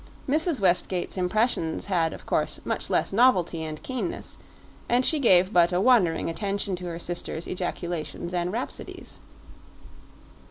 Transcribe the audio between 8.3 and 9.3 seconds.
and rhapsodies.